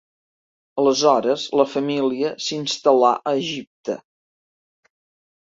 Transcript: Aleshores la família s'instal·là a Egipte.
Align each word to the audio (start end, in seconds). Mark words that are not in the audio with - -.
Aleshores 0.83 1.43
la 1.61 1.65
família 1.73 2.31
s'instal·là 2.47 3.13
a 3.19 3.35
Egipte. 3.43 3.99